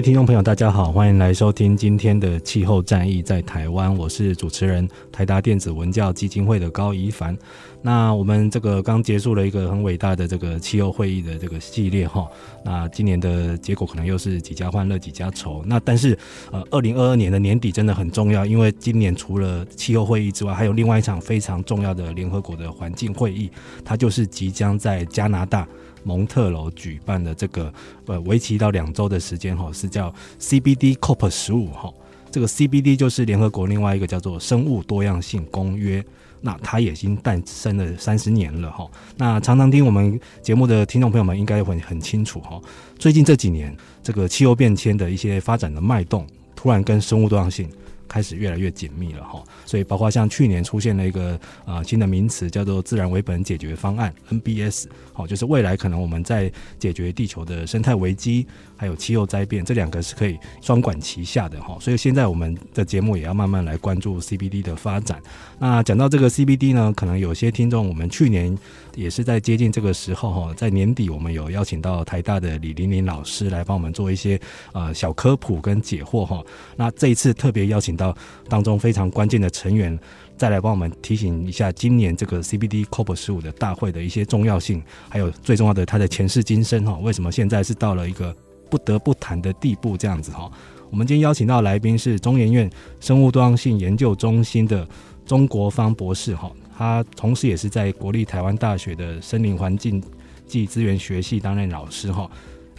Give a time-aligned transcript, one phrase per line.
[0.00, 3.94] 位听众朋友，大家好，欢迎来收听今天的气候战役在台湾。
[3.94, 7.36] 我是主持人台达电子文教基金会的高宜帆。
[7.82, 12.26] 那我们这个刚结束了一个很伟大的这个气候会议的这个系列哈。
[12.64, 15.62] 那今年的结果可能又是几家欢乐几家愁。
[15.66, 16.18] 那但是
[16.50, 23.50] 呃，二零二二年的年底真的很重要，因为今年除了气候会议之外，还有另外一场非常重要的联合国的环境会议，
[23.84, 25.68] 它就是即将在加拿大。
[26.02, 27.72] 蒙特娄举办的这个
[28.06, 31.92] 呃为期到两周的时间哈，是叫 CBD COP 十五哈。
[32.30, 36.04] 这个 CBD 就是联合国另外一个叫做生物多样性公约，
[36.40, 38.88] 那它已经诞生了三十年了哈。
[39.16, 42.60] 那常常听我们节目的听众朋友们应该会很清楚哈。
[42.98, 47.68] 最近这几年，这个气候变迁的一些发展的脉动，突然跟生物多样性。
[48.10, 58.44] 开始越来越紧密了哈，所以包括像去年出现了一个啊新的名词叫做自然为本解决方案 NBS，好，就是未来可能我们在解决地球的生态危机，
[58.76, 65.22] 还有气候灾变这两个是可以双管齐下的哈，所以现在我们的节目也要慢慢来关注 CBD 的发展。
[65.60, 68.58] 那讲到这个 CBD 呢，可能有些听众我们去年
[68.96, 74.40] 也是在接近这个时候哈，在年底我们有邀请到台大的李玲玲老师来帮我们做一些
[74.72, 76.42] 呃小科普跟解惑哈。
[76.76, 77.90] 那这一次特别邀请。
[78.00, 78.16] 到
[78.48, 79.98] 当中非常关键的成员，
[80.34, 88.34] 再来帮我们提醒一下今年这个 CBD COP 十五的大会的一些重要性，还有最重要的它的前世今生哈，为什么现在是到了一个
[88.70, 90.50] 不得不谈的地步这样子哈？
[90.88, 94.88] 我们今天邀请到来宾是中研院生物多样性研究中心的
[95.26, 96.50] 中国方博士哈，
[96.80, 100.02] 他同时也是在国立台湾大学的森林环境
[100.48, 102.26] 暨资源学系担任老师哈。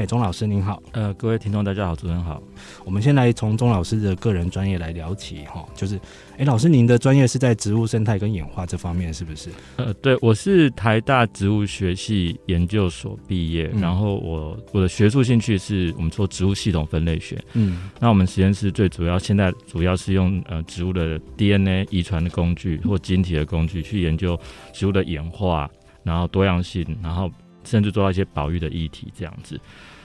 [0.02, 2.42] 哎，钟老师您好，呃，各位听众大家好，主持人好。
[2.84, 5.96] 我们先来从钟老师的个人专业来聊起哈，就是，
[6.40, 9.52] 哎，老师您的专业是在植物生态跟演化这方面是不是？
[9.76, 24.36] 呃，对，我是台大植物学系研究所毕业，嗯、然后我我的学术兴趣是我们做植物系统分类学，嗯，那我们实验室最主要现在主要是用呃植物的 DNA 遗传的工具或晶体的工具去研究
[24.74, 25.70] 植物的演化，
[26.02, 27.30] 然后多样性，然后。
[27.64, 29.60] 甚至做到一些保育的议题这样子。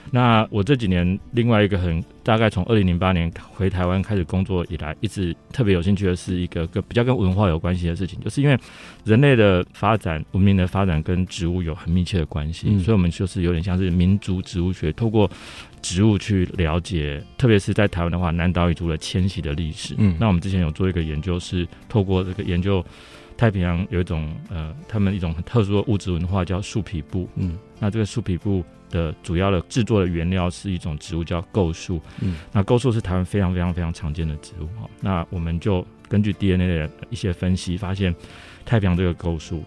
[0.09, 8.57] 那我这几年另外一个很大概从二零零八年回台湾开始工作以来，一直特别有兴趣的是一个跟比较跟文化有关系的事情，就是因为
[9.03, 15.29] 人类的发展、文明的发展跟植物有很密切的关系，嗯、所以我们就是有点像是民族植物学，透过
[15.81, 19.93] 植物去了解，特别是在台湾的话，南岛语族的迁徙的历史。
[19.97, 22.81] 嗯，那我们之前有做一个研究，是透过这个研究。
[23.37, 27.29] 太平洋有一种呃，他们一种很特殊的物质文化叫树皮布。
[27.35, 32.01] 嗯，那这个树皮布的主要的制作的原料是一种植物叫构树。
[32.19, 34.89] 嗯，那构树是台湾非常非常非常常见的植物哈。
[34.99, 38.13] 那我们就根据 DNA 的一些分析，发现
[38.65, 39.63] 太平洋这个构树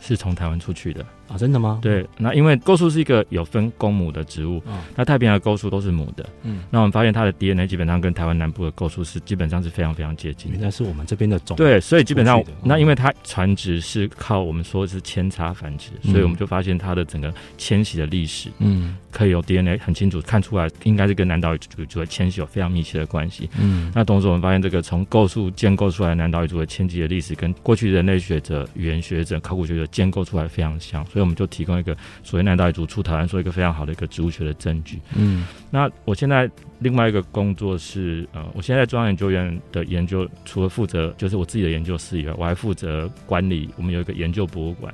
[0.00, 1.06] 是从台湾出去的。
[1.28, 1.78] 啊，真的吗？
[1.82, 31.96] 对，那因为构树是一个有分公母的植物，哦、那太平洋的构树都是母的，嗯，那我们发现它的 DNA 基本上跟台湾南部的构树是基本上是非常非常接近的，原来是我们这边的种，对，所以基本上、哦、那因为它传殖是靠我们说的是扦插繁殖，嗯、所以我们就发现它的整个迁徙的历史，嗯，可以由 DNA 很清楚看出来，应该是跟南岛语族的迁徙有非常密切的关系，嗯，那同时我们发现这个从构树建构出来的南岛语族的迁徙的历史，跟过去人类学者、语言学者、考古学者建构出来非常像，所以我们就提供一个。
[32.24, 34.98] 所谓南岛语族出台湾，说一个非常好的一个植物学的证据。
[35.14, 36.50] 嗯，那我现在
[36.80, 43.70] 另外一个工作是，呃，我现在在中央研究院的研究，除了负责就是我自己的研究室以外，我还负责管理。
[43.76, 44.92] 我们有一个研究博物馆。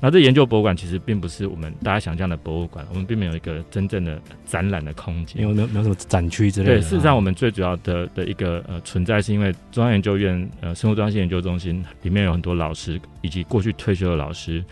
[0.00, 6.74] 那这研究博物馆其实并不是我们大家想象的博物馆，我们并没有一个真正的展览的空间，因为没有没有什么展区之类的。
[6.74, 14.62] 对，事实上我们最主要的的一个呃存在，是因为中央研究院呃生物多样性研究中心里面有很多老师以及过去退休的老师。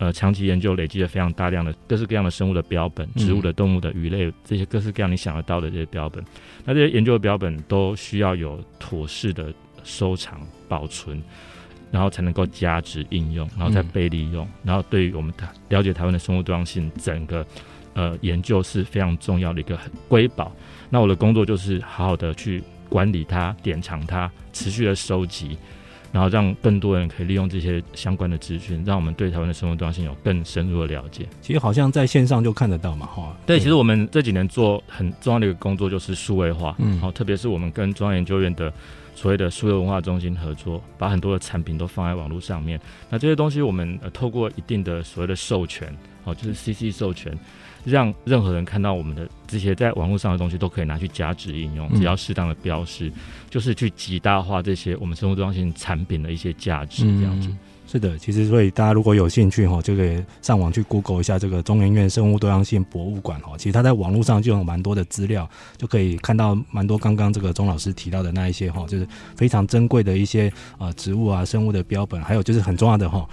[0.00, 6.24] 呃长期研究累积了非常大量的各式各样的生物的标本、植物的、动物的、鱼类这些各式各样你想得到的这些标本。
[6.64, 9.52] 那这些研究的标本都需要有妥适的
[9.84, 11.22] 收藏保存，
[11.90, 14.48] 然后才能够加值应用，然后再被利用。
[14.64, 17.46] 然后对于我们台了解台湾的生物多样性，整个
[17.92, 20.50] 呃研究是非常重要的一个瑰宝。
[20.88, 25.58] 那我的工作就是好好的去管理它、典藏它，持续的收集。
[26.12, 31.26] 然后让更多人可以利用这些相关的资讯，让我们对台湾的生活多样性有更深入的了解。
[31.40, 33.36] 其实好像在线上就看得到嘛，哈。
[33.46, 38.72] 对，其实我们这几年做很重要的一个工作就是数位化，嗯，好，特别是我们跟中央研究院的
[39.14, 42.80] 所谓的数位文化中心合作，把很多的产品都放在网络上面。
[43.08, 47.36] 那这些东西我们呃透过一定的所谓的授权，哦，就是 CC 授权。
[47.84, 53.12] 让任何人看到我们的这些在网络上的东西，都可以拿去加值应用，只要适当的标识，嗯、
[53.48, 57.04] 就是去极大化这些我们生物多样性产品的一些价值。
[57.04, 63.54] 这样子、嗯、是的，其实所以大家如果有兴趣哈，就可以上网去 Google 一下这个中研院生物多样性博物馆哈。
[63.56, 73.26] 其实它在网络上就有蛮多的资料，就可以看到蛮多刚刚这个钟老师提到的那一些哈，就是非常珍贵的一些呃植物啊生物的标本，还有就是很重要的哈。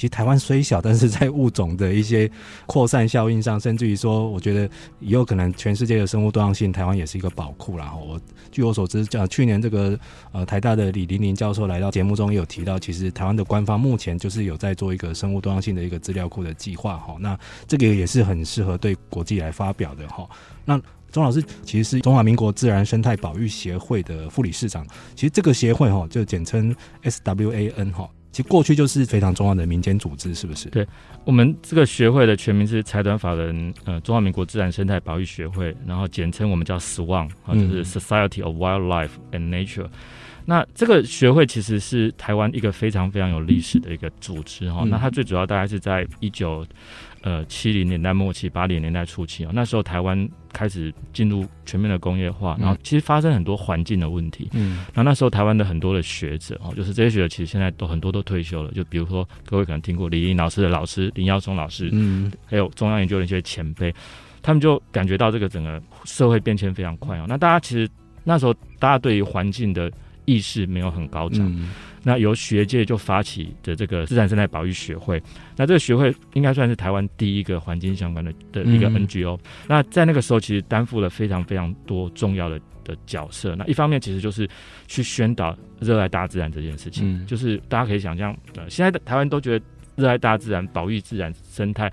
[0.00, 2.30] 其实台湾虽小，但是在物种的一些
[2.64, 4.60] 扩散效应上，甚至于说，我觉得
[4.98, 7.76] 也有可能全世界的生物多样性，台湾也是一个宝库。
[7.76, 8.18] 然后我
[8.50, 10.00] 据我所知，讲去年这个
[10.32, 17.16] 呃台大的李霖霖教授来到节目中也有提到，其实台湾的官方目前就是有在做一个生物多样性的一个资料库的计划哈。
[17.20, 17.38] 那
[17.68, 20.26] 这个也是很适合对国际来发表的哈。
[20.64, 20.80] 那
[21.12, 24.82] 钟老师其实是中华民国自然生态保育协会的副理事长，
[25.14, 28.08] 其实这个协会哈就简称 SWAN 哈。
[28.32, 30.68] 其实过去就是非常重要的民间组织，是不是？
[30.68, 30.86] 对，
[31.24, 39.84] 我们这个学会的全名是财团法人呃中华民国自然生态保育学会，然后简称我们叫 SWAN 啊，就是 Society of Wildlife and Nature。
[39.84, 39.90] 嗯、
[40.46, 44.82] 那这个学会其实是台湾一个非常非常有历史的一个组织哈。
[44.84, 46.66] 嗯、那它最主要大概是在一九。
[47.22, 54.48] 呃，七零年代末期、八零年代初期啊，那时候台湾开始进入全面的工业化，然后其实发生很多环境的问题。
[54.52, 58.72] 嗯，然后那时候台湾的很多的学者哦，就是这些学者其实现在都很多都退休了。
[58.72, 63.94] 就比如说各位可能听过李英老师的老师林耀松老师，嗯，还有中央研究的一些前辈，
[64.40, 67.26] 他们就感觉到这个整个社会变迁非常快哦。
[67.28, 67.86] 那大家其实
[68.24, 69.92] 那时候大家对于环境的
[70.30, 71.40] 意识没有很高涨。
[71.46, 71.70] 嗯
[72.02, 75.22] 那由学界就发起的这个自然生态保育学会，
[75.54, 79.36] 那这个学会应该算是台湾第一个环境相关的的一个 NGO。
[79.36, 83.54] 嗯、那在那个时候，其实担负了非常非常多重要的的角色。
[83.54, 84.48] 那一方面，其实就是
[84.88, 89.64] 去宣导热爱大自然这件事情，嗯、就是大家可以想象，呃，现在的台湾都觉得
[89.96, 91.92] 热爱大自然、保育自然生态。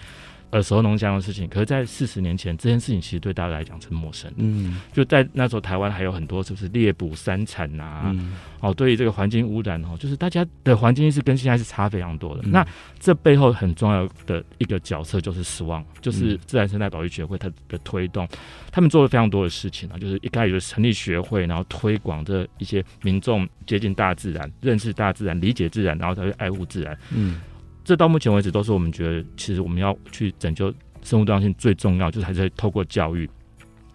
[0.52, 4.38] 耳熟能详的事情，可是，在四十年前，这件事情其实对大家来讲是陌生的。
[4.40, 12.42] 嗯，就在那时候，台湾还有很多就是猎捕山产呐、啊，嗯、哦，对于这个环境污染哦，就是大家的环境意识跟现在是差非常多的。
[12.46, 12.66] 嗯、那
[13.00, 18.38] 这背后很重要的一个角色就是 SWAN，就是自然生态保育学会它的推动，嗯、
[18.72, 26.98] 他们做了非常多的事情啊，就是一开始就成立学会，然后推广这一些民众接近大自然、认识大自然、理解自然，然后才会爱护自然。
[27.14, 27.42] 嗯。
[27.88, 30.74] 这到目前为止都是我们觉得，其实我们要去拯救
[31.04, 33.30] 生物多样性最重要，就是还是透过教育。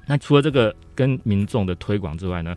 [0.07, 2.57] 那除了这个跟民众的推广之外呢，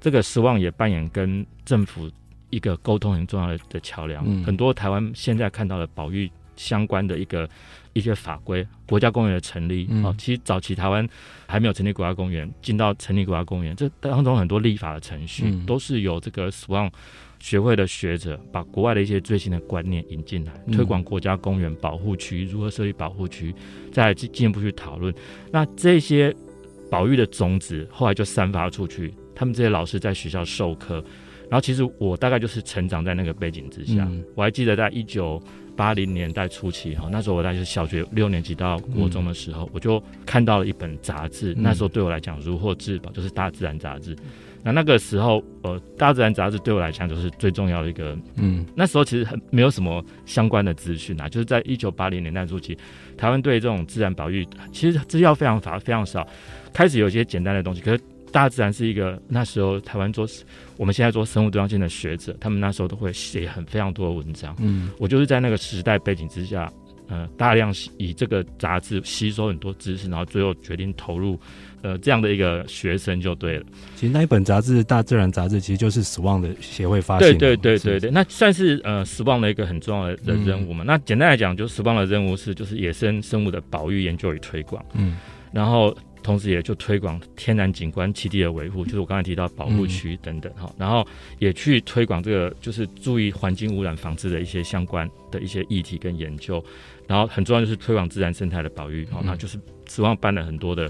[0.00, 2.10] 这个 SWAN 也扮演跟政府
[2.48, 4.24] 一个沟通很重要的的桥梁。
[4.26, 7.46] 嗯、很多台湾现在看到的保育相关的一个
[7.92, 11.06] 一些法规，国家公园的成立，哦、嗯，其实早期台湾
[11.46, 16.90] 还没有成立国家公园，进到成立国家公园，这当中很多立法的程序、嗯、都是由这个 SWAN。
[17.40, 23.54] 学会的学者把国外的一些最新的观念引进来，推广国家公园保护区如何设立保护区，
[23.90, 25.12] 再进进一步去讨论。
[25.50, 26.34] 那这些
[26.90, 31.02] 保育的种子后来就散发出去，他们这些老师在学校授课，
[31.48, 34.04] 然后其实我大概就是成长在那个背景之下。
[34.10, 35.42] 嗯、我还记得在一九
[35.74, 44.14] 八零年代初期哈，那时候我大概是小学六年级到国中的时候，嗯、我就看到了一本杂志，那时候对我来讲如获至宝，就是《大自然》杂志。
[44.62, 52.76] 那那个时候，呃，大自然杂志对我来讲就是最重要的一个，嗯，那时候其实很没有什么相关的资讯啊，就是在一九八零年代初期，
[53.16, 56.26] 台湾对这种自然保育其实资料非常乏，非常少，
[56.74, 57.80] 开始有一些简单的东西。
[57.80, 58.00] 可是
[58.30, 60.28] 大自然是一个那时候台湾做
[60.76, 64.54] 我们现在做生物多样性的学者，他们那时候都会写很非常多的文章。
[64.58, 66.70] 嗯，我就是在那个时代背景之下，
[67.08, 71.40] 呃，大量以这个杂志吸收很多知识，然后最后决定投入。
[71.82, 73.64] 呃，这样的一个学生就对了。
[73.96, 77.34] 其实那一本杂志《大自然杂志》其实就是 SWAN 的协会发行的。
[77.34, 80.84] 对对对对对，那算是呃 SWAN 的一个很重要的任务嘛。
[80.84, 84.84] 嗯、那简单来讲，就是 SWAN 的任务是就是野生生物的保育研究与推广。
[84.94, 85.16] 嗯，
[85.52, 90.66] 然后同时也就推广天然景观栖地的维护，就是我刚才提到保护区等等哈。
[90.66, 91.06] 嗯、然后
[91.38, 96.62] 也去推广这个就是注意环境污染防治的一些相关的一些议题跟研究。
[97.06, 100.88] 然后很重要就是推广自然生态的保育，好、嗯，那就是指望办了很多的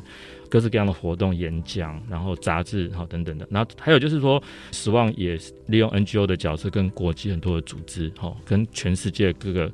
[0.51, 3.47] 各式各样的活动、演讲，然后杂志，好等等的。
[3.51, 4.43] 然后还有就是说，
[4.73, 9.71] 史旺也利用 NGO 的角色，跟国际很多的组织，好，跟全世界各个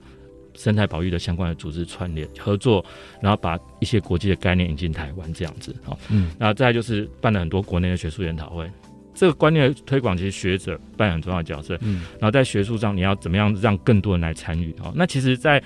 [0.55, 2.85] 生态保育的相关的组织串联合作，
[3.21, 8.71] 然后把一些国际的概念引进台湾这样子，好，嗯，然后再就是办了很多国内的学术研讨会。
[9.19, 11.75] 这个观念的推广，其实学者扮演很重要的角色。
[11.81, 14.75] 嗯，然后在学术上，你要怎么样让更多人来参与？
[14.83, 15.63] 哦，那其实，在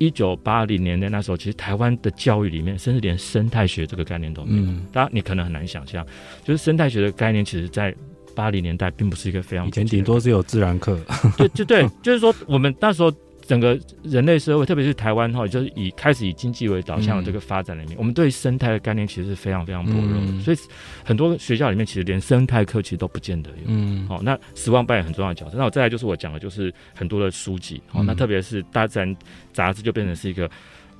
[0.00, 4.64] 一九八零年代那时候，其实台湾的教育里面，甚至连生态学这个概念都没有。
[4.64, 6.04] 嗯，大家你可能很难想象，
[6.42, 7.94] 就是生态学的概念，其实在
[8.34, 10.98] 八零年代并不是一个非常以前顶多是有自然课。
[11.36, 13.12] 对，就对，就是说我们那时候。
[13.50, 20.56] 整个人类社会，特别是台湾哈，就是以开始以经济为导向的这个发展里面，嗯、我们对生态的概念其实是非常非常薄弱的，嗯、所以
[21.04, 23.64] 很多学校里面其实连生态课其实都不见得有。
[23.66, 25.58] 嗯，好，那史旺扮演很重要的角色。
[25.58, 29.16] 那我再来就是我讲的，就是很多的书籍，好、嗯，那特别是大自然
[29.52, 30.48] 杂志就变成是一个，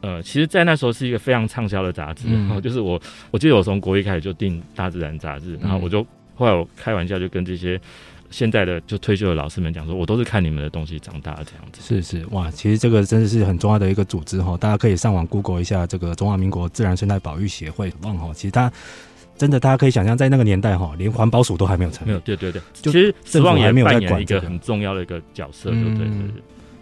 [0.00, 2.26] 呃，其实，在那时候是一个非常畅销的杂志。
[2.26, 6.04] 然后、嗯、就是我，我记得我从国一开始就订大自然杂志，然后我就
[6.35, 7.80] 后来我开玩笑就跟这些。
[8.30, 11.82] 现在的就退休的老师们讲说，我都是看你们的东西长大的这样子。
[11.82, 17.92] 是是哇，其实这个真的是很重要的一个组织哈，大家可以上网 Google 一下这个中华民国自然生态保育协会。
[18.02, 18.72] 忘哈，其实它
[19.37, 22.10] 真的大家可以想象，在那个年代哈，连环保署都还没有成立。
[22.10, 26.06] 没有，对对对，就其实史旺也没有在管一个很重要的一个角色，对对对。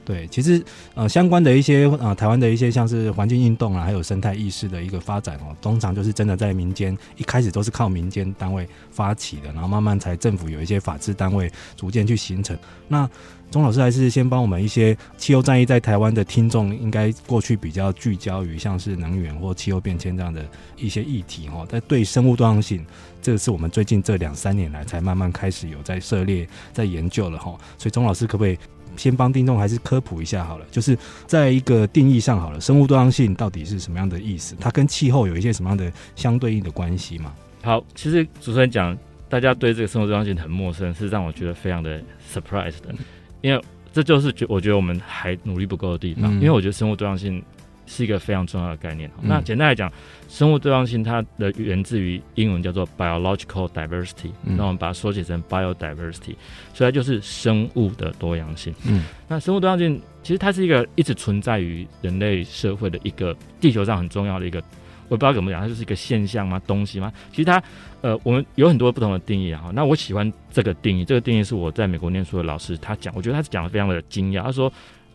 [0.09, 12.57] 对，其实呃，相关的一些呃，台湾的一些像是环境运动啊，还有生态意识的一个发展哦，通常就是真的在民间，一开始都是靠民间单位发起的，然后慢慢才政府有一些法制单位逐渐去形成。
[12.89, 13.07] 那
[13.51, 20.43] 钟老师还是先帮我们一些气候战役在台湾的听众，应该过去比较聚焦于像是能源或气候变迁这样的
[20.79, 22.83] 一些议题哦，但对生物多样性，
[23.21, 27.55] 这个是我们最近这两三年来才慢慢开始有在涉猎、在研究了哈。
[27.77, 28.59] 所以钟老师可不可以？
[28.99, 34.55] 先帮听众还是科普一下好了，就是在一个定义上好了，生物多样性到底是什么样的意思？
[34.61, 37.33] 它跟气候有一些什么样的相对应的关系吗？
[37.63, 38.97] 好，其实主持人讲，
[39.29, 42.01] 大家对这个生物多样性很陌生，是让我觉得非常的
[42.31, 42.95] surprise 的，
[43.41, 43.63] 因为
[43.93, 47.43] 这就是觉我觉得我们还努力不够的地方，嗯、因为我觉得生物多样性。
[47.89, 49.11] 是一个非常重要的概念。
[49.23, 49.91] 那简单来讲，
[50.29, 56.37] 生物多样性它的源自于英文叫做 biological diversity，那我们把它缩写成 biodiversity，
[56.75, 58.75] 所以它就是生物的多样性。
[58.87, 64.63] 嗯，那生物多样性其实它是一个一直存在于人类社会的一个地球上很重要的一个，
[65.09, 66.61] 我不知道怎么讲，它就是一个现象吗？
[66.67, 67.11] 东西吗？
[67.31, 67.63] 其实它
[68.03, 69.71] 呃，我们有很多不同的定义啊。
[69.73, 74.43] 那我喜欢这个定义，这个定义是我在美国念书的老师他讲，我觉得他讲的非常的惊讶。
[74.43, 74.71] 他说。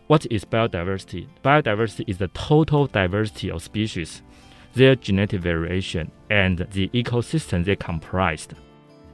[0.06, 1.26] What is biodiversity?
[1.42, 4.20] Biodiversity is the total diversity of species,
[4.74, 8.50] their genetic variation, and the ecosystem they comprised.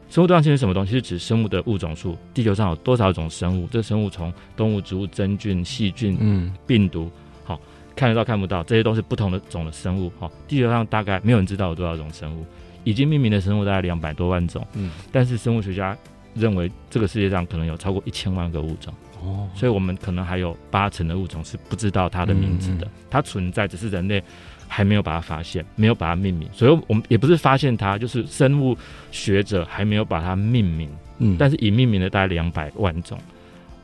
[0.08, 0.90] 生物多样性是什么东西？
[0.90, 2.18] 是指生物的物种数。
[2.34, 3.68] 地球上有多少种生物？
[3.68, 7.08] 这生物从动物、植物、真菌、细菌、嗯、病毒，
[7.44, 7.60] 好，
[7.94, 10.10] 看得到看不到，这些都是不同的种的生物。
[10.18, 12.44] 好，地球上大概没有人知道有多少种生物，
[12.82, 14.66] 已经命名的生物大概两百多万种。
[14.74, 15.96] 嗯，但是生物学家
[16.34, 18.92] 认为这个世界上可能有超过一千万个物种。
[19.22, 24.22] 哦，所以我们可能还有八成的物种是不知道它的名字的，嗯、它存在，只是人类
[24.66, 26.48] 还没有把它发现，没有把它命名。
[26.52, 28.76] 所以我们也不是发现它，就是生物
[29.10, 30.88] 学者还没有把它命名。
[31.18, 33.18] 嗯，但是已命名了大概两百万种，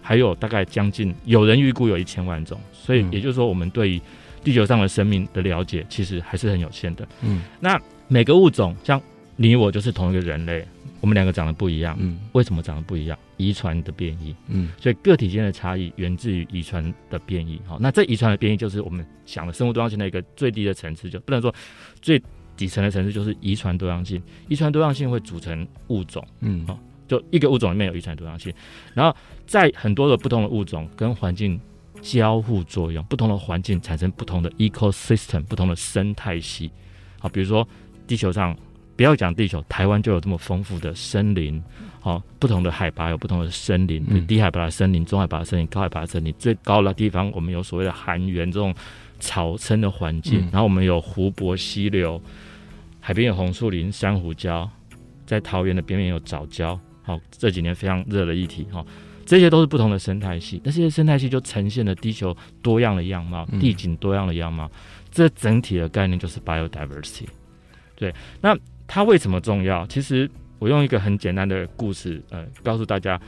[0.00, 2.58] 还有大概将近有人预估有一千万种。
[2.72, 4.00] 所以也就是说，我们对于
[4.42, 7.06] 地球上的生命的了解其实还是很有限的。
[7.20, 7.78] 嗯，那
[8.08, 8.98] 每个物种像
[9.36, 10.66] 你我就是同一个人类。
[11.00, 13.18] 我们两个长得不一样，嗯，为什么长得不一样？
[13.36, 17.60] 遗传的变异，嗯，所以个体间的差异源自于遗传的变异。
[17.66, 21.54] 好，那这遗传的变异就是我们想的生物多样性的一个最低的层次，就不能说
[22.00, 22.20] 最
[22.56, 24.22] 底层的层次就是遗传多样性。
[24.48, 28.52] 遗传多样性会组成物种，嗯，好，就一个物种里面有遗传多样性，
[28.94, 29.14] 然后
[29.46, 31.60] 在很多的不同的物种跟环境
[32.00, 36.70] 交互作用，不同的环境产生不同的 ecosystem，不同的生态系。
[37.18, 37.68] 好，比如说
[38.06, 38.56] 地球上。
[38.96, 41.62] 不要讲地球，台湾就有这么丰富的森林，
[42.00, 48.74] 好，不同的海拔有不同的森林，嗯、低海拔的森林、中海拔的森林、高海拔的森林，最高的地方我们有所谓的寒原这种
[49.20, 52.20] 草生的环境，嗯、然后我们有湖泊、溪流，
[52.98, 54.66] 海边有红树林、珊瑚礁，
[55.26, 58.82] 在桃园的边缘有藻礁，好，这几年非常热的议题，哈，
[59.26, 64.70] 这些都是不同的生态系，那这些生态系就呈现了地球多样的样貌，地景多样的样貌，嗯、
[65.10, 67.26] 这整体的概念就是 biodiversity，
[67.94, 68.56] 对，那。
[68.86, 69.86] 它为什么重要？
[69.86, 73.20] 其实我用一个很简单的故事，呃，告诉大家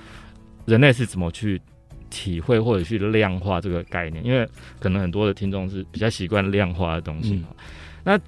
[0.66, 1.60] 人类是怎么去
[2.08, 4.24] 体会或者去量化这个概念。
[4.24, 4.48] 因为
[4.78, 7.34] 可能很多的听众是比较习惯量化的东西。
[7.34, 7.44] 嗯、
[8.04, 8.18] 那我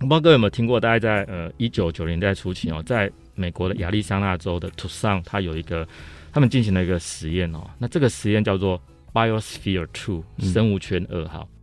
[0.00, 0.80] 不知道各位有没有听过？
[0.80, 5.86] 大概在呃一九九零年代初期哦，在美国的亚利桑那州的图桑，它有一个
[6.32, 7.68] 他们进行了一个实验哦。
[7.78, 8.80] 那这个实验叫做
[9.12, 11.48] Biosphere Two 生物圈二号。
[11.50, 11.55] 嗯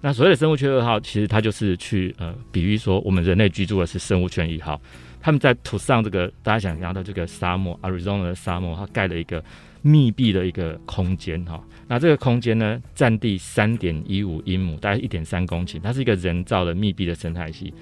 [0.00, 4.80] 那所谓的生物圈二号，其实它就是去呃比喻说，我们人类居住的是生物圈一号。
[5.20, 9.42] 他们在土上这个大家想象的这个沙漠，Arizona 的沙漠，它盖了一个
[9.82, 11.60] 密闭的一个空间哈。
[11.88, 17.74] 那这个空间呢，占地三点一五英亩，大概一点三公顷，它是一个人造的密闭的生态系。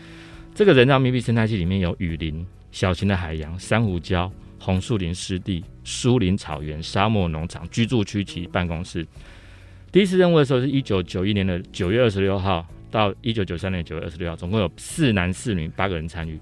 [0.55, 9.07] 这个人造密闭生态系里面有雨林、小型的海洋、珊瑚礁、红树林湿地、树林草原、沙漠农场、居住区及办公室。
[9.95, 16.37] 第一次任务的时候是一九九一年的九月二十六号到一九九三年九月二十六号，总共有四男四女八个人参与。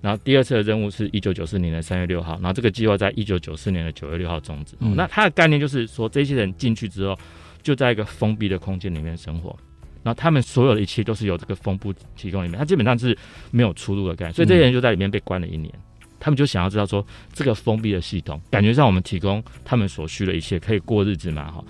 [0.00, 4.74] 然后第二次的任务是一九九四年的三月六号，然后这个计划在一九九四年的九月六号终止。
[4.80, 7.14] 嗯、那它的概念就是说，这些人进去之后，
[7.62, 9.54] 就在一个封闭的空间里面生活，
[10.02, 13.14] 然后他们所有的一切都是由这个封部提供里面，他基本上是
[13.50, 14.32] 没有出路的概念。
[14.32, 21.50] 所以这些人就在里面被关了一年，嗯、他们就想要知道说，这个封闭的系统，感觉上我们提供他们所需的一切，可以过日子嘛？
[21.50, 21.62] 哈。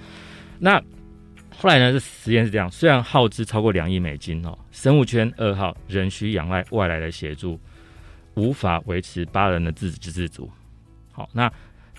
[0.60, 0.80] 那
[1.58, 1.92] 后来呢？
[1.92, 7.58] 这实验是这样，虽然耗资超过两亿美金哦，生物圈二号仍需仰赖外来的协助。
[8.34, 10.50] 无法维持八人的自给自足。
[11.10, 11.50] 好，那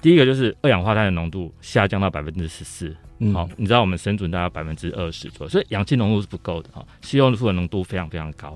[0.03, 2.95] 第一个就是二氧化碳的浓度下降到百分之十四。
[3.33, 6.85] 好，你知道我们生存大概百分之二十左右，所以氧气浓度是不够的哈。
[7.01, 8.55] CO2 的浓度非常非常高，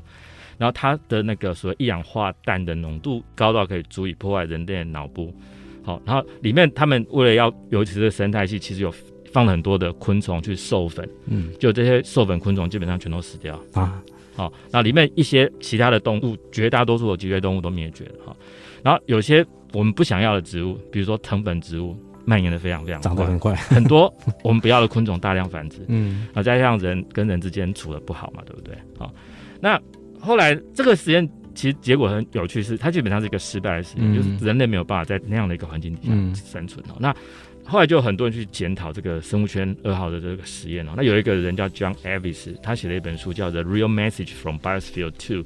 [0.60, 5.36] 然后它的那个所谓一氧化氮的浓度高到可以足以破坏人类的脑部。
[5.84, 8.94] 好，然后里面他们为了要维持这个生态系，其实有
[9.32, 11.08] 放了很多的昆虫去授粉。
[11.28, 14.02] 嗯，就这些授粉昆虫基本上全都死掉啊。
[14.36, 18.36] 好，那里面一些其他的动物，绝大多数的脊椎动物都灭绝了哈。
[18.82, 24.12] 然后有些我们不想要的植物，比如说藤本植物，蔓延的非常非常长得很快，很多
[24.44, 28.74] 我们不要的昆虫大量繁殖，嗯，啊再加上人跟人之间处的不好嘛，对不对？
[28.98, 29.14] 好，
[29.60, 29.80] 那
[30.20, 36.94] 后来这个实验其实结果很有趣，是它基本上是一个失败的实验，嗯、就是人类没有办法在那样的一个环境底下生存哦。
[36.94, 37.16] 嗯、那
[37.66, 40.92] 后来就有很多人去检讨这个生物圈二号的这个实验哦。
[40.98, 45.44] 那有一个人叫 John Avis，他写了一本书叫《The Real Message from Biosphere Two》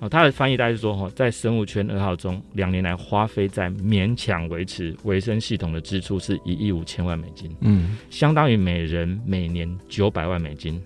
[0.00, 0.08] 哦。
[0.08, 10.82] 他的翻译大概是说哈，在生物圈二号中，两年来花费在勉强维持维生系统的支出是一亿五千万美金，嗯，相当于每人每年九百万美金。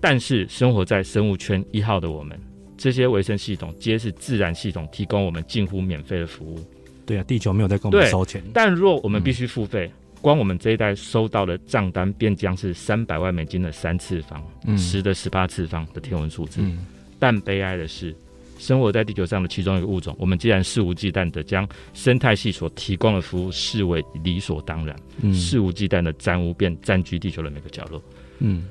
[0.00, 2.38] 但是生活在生物圈一号的我们，
[2.76, 6.60] 这些维生系统皆是自然系统提供我们近乎免费的服务。
[7.06, 9.86] 对啊，地球没有在跟我们收钱，但若我们必须付费。
[9.86, 14.42] 嗯光我们这一代收到的账单便将是三百万美金的三次方，
[14.74, 16.62] 十、嗯、的十八次方的天文数字。
[16.62, 16.78] 嗯、
[17.18, 18.16] 但悲哀的是，
[18.58, 28.02] 生活在地球上的其中一个物种，我们既然肆无忌惮的将生态系所提供的服务视为理所当然，嗯、肆无忌惮的占污便占据地球的每个角落。
[28.38, 28.66] 嗯，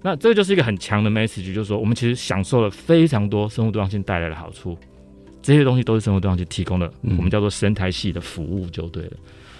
[0.00, 4.74] 那这个就是一个很强的 message，就是说我们其实享受了非常多生物多样性带来的好处，
[5.44, 9.12] 这些东西都是生物多样性提供的，嗯、我们叫做生态系的服务就对了。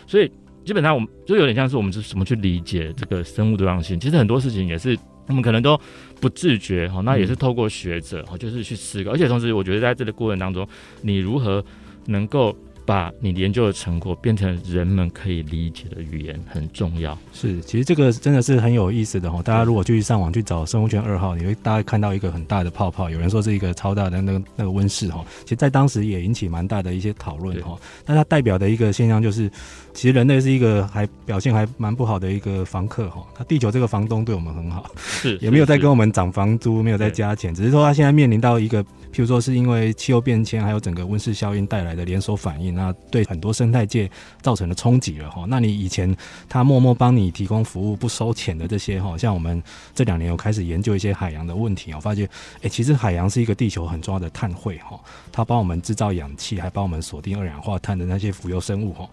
[0.06, 0.28] 所以。
[0.64, 4.00] 基本上，我们就有点像是我们是怎么去理解这个生物多样性。
[4.00, 5.78] 其实很多事情也是我们可能都
[6.22, 9.10] 不自觉哈，那也是透过学者哈，就是去思考。
[9.10, 10.66] 而且同时，我觉得在这个过程当中，
[11.02, 11.62] 你如何
[12.06, 12.56] 能够。
[12.86, 17.16] 把你研究的成果变成人们可以理解的语言很重要。
[17.32, 19.42] 是，其实这个真的是很有意思的哈。
[19.42, 23.08] 大家如果去上网去找生物圈二号，你会大概看到一个很大的泡泡。
[23.08, 25.24] 有人说是一个超大的那个那个温室哈。
[25.44, 27.78] 其实，在当时也引起蛮大的一些讨论哈。
[28.06, 29.50] 那它代表的一个现象就是，
[29.92, 33.24] 其实人类是一个还表现还蛮不好的一个房客哈。
[33.34, 42.74] 它地球这个房东对我们很好，是也没有在跟我们涨房租，没有在加钱，只是说它现在面临到一个，譬如说是因为气候变迁还有整个温室效应带来的连锁反应。
[42.74, 44.10] 那对很多生态界
[44.42, 45.44] 造成了冲击了哈。
[45.48, 46.12] 那你以前
[46.48, 49.62] 他默默帮你提供服务不收钱的这些哈，像我们
[49.94, 52.28] 这两年有开始研究一些海洋的问题，我发现
[52.62, 54.98] 哎，其实海洋是一个地球很重要的碳汇哈，
[55.30, 59.08] 它帮我们制造氧气，还帮我们锁定二氧化碳的那些浮游生物哈，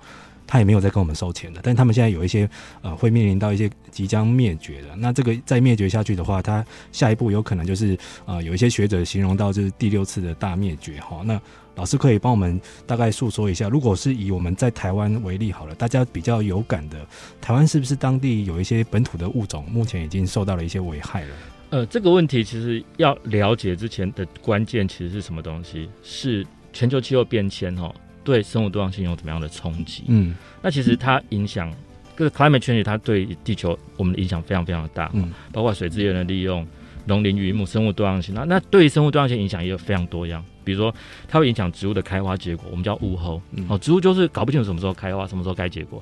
[0.52, 1.62] 他也没有在跟我们收钱的。
[1.64, 2.50] 但他们现在有一些
[2.82, 11.22] 呃会面临到一些即将灭绝的，那这个再灭绝下去的话，它下一步有可能就是呃有一些学者形容到就是第六次的大灭绝哈。
[11.24, 11.40] 那
[11.76, 16.98] 老师可以帮我们大概诉说一下，如果是以我们在台湾为例好了，大家比较有感的，
[17.40, 21.36] 台湾是不是当地有一些本土的物种目前已经受到了一些危害了？
[21.70, 25.90] 呃，这个问题其实要了解之前的关键其实是什么东西？
[26.04, 30.04] 是全球气候变迁哈，对生物多样性有怎么样的冲击？
[30.08, 31.72] 嗯，那其实它影响，
[32.18, 36.66] 就是 climate change 它对地球我们的影响非常非常的大，嗯，包括水资源的利用、
[37.06, 40.44] 农林渔牧、生物多样性，那那对于生物多样性影响也有非常多样。
[40.64, 40.94] 比如说，
[41.28, 43.42] 它会影响植物的开花结果，我们叫物候。
[43.52, 46.02] 嗯、哦，植物就是搞不清楚什么时候开花，什么时候该结果。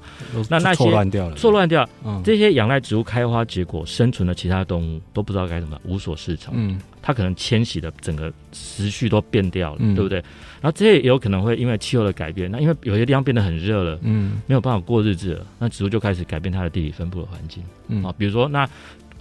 [0.49, 1.87] 那那些错乱掉了，错乱掉。
[2.05, 6.53] 嗯、这些仰赖植物开花结果生存的其他动物都不知道该怎么，无所适从。
[6.57, 10.19] 嗯，它可能迁徙的整个时序都变掉了，嗯、对不对？
[10.61, 17.63] 然后这些也有可能会因为气候的改变，那因为有些地方变得很热了，嗯，没有办法过日子了，那植物就开始改变它的地理分布的环境。
[17.87, 18.69] 嗯，啊，比如说那。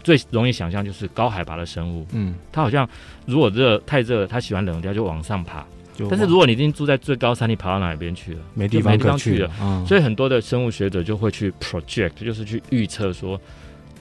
[0.03, 2.89] 最容易想象就是高海拔的生物，嗯，它好像
[3.27, 5.65] 如果热太热，它喜欢冷掉就往上爬。
[6.09, 8.41] 但是如果你已经住在最高山，你跑到哪边去了？
[8.55, 9.51] 没地方没地方去了。
[9.61, 13.41] 嗯，所以很多的生物学者就会去 project，就是去预测说，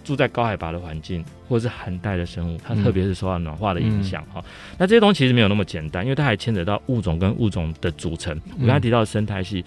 [0.04, 4.44] 住在高海拔的环境或者是寒带的生物，它特别是受到暖化的影响哈、嗯。
[4.78, 8.40] 那这些东西其实没有那么简单，因为它还牵扯到物种跟物种的组成。
[8.60, 9.66] 我刚才提到的生态系。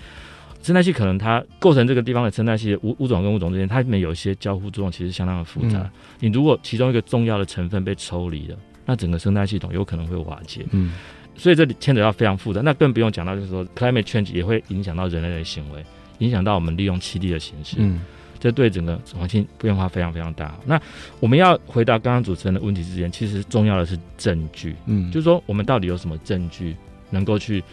[0.62, 5.78] 生态系可能它构成这个地方的生态系的物物种跟物种之间，它里面有一些交互作用，其实相当的复杂。
[5.78, 10.66] 嗯、你如果其中一个重要的成分被抽离了，那整个生态系统有可能会瓦解。
[10.72, 10.92] 嗯，
[11.34, 12.60] 所以这里牵扯到非常复杂。
[12.60, 15.84] 那更不用讲到就是说，climate change 也会影响到人类的行为，
[16.18, 17.76] 影响到我们利用栖地的形式。
[17.78, 18.00] 嗯，
[18.38, 20.54] 这对整个环境变化非常非常大。
[20.66, 20.80] 那
[21.20, 24.76] 我们要回答刚刚主持人的问题之前，其实重要的是证据。
[24.86, 26.76] 嗯，就是说我们到底有什么证据
[27.08, 27.64] 能够去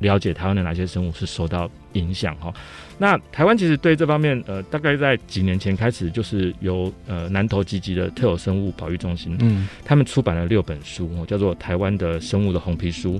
[0.00, 2.54] 了解台湾的哪些生物是受到影响哈？
[2.96, 13.16] 那台湾其实对这方面，呃，大概在几年前开始，就是由呃南投积极的特有生物保育中心，嗯，他们出版了六本书，叫做《台湾的生物的红皮书》。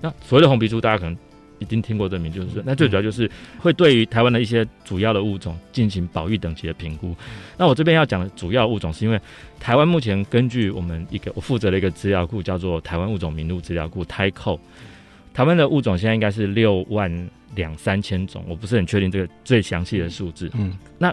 [0.00, 1.16] 那所谓的红皮书，大家可能
[1.58, 3.28] 已经听过这名，就是那最主要就是
[3.58, 7.12] 会对于台湾的一些主要的物种进行保育等级的评估。
[7.56, 9.20] 那我这边要讲的主要物种，是因为
[9.58, 14.60] 台湾目前根据我们一个我负责的一个资料库，叫做台湾物种名录资料库 （TAICO）。
[15.34, 17.10] 台湾的物种现在应该是六万
[17.54, 20.50] 两三千种，我不是很确定这个最详细的数字。
[20.54, 21.12] 嗯，那